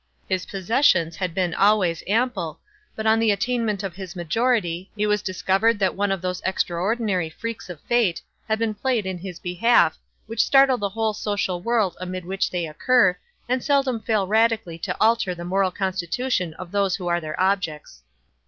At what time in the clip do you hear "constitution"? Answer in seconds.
15.69-16.55